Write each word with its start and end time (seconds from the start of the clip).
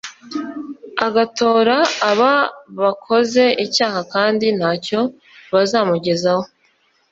agatora 1.07 1.75
aba 2.11 2.31
bakoze 2.81 3.43
icyaha 3.65 3.99
kandi 4.13 4.45
ntacyo 4.57 5.01
bazamugezaho 5.53 6.45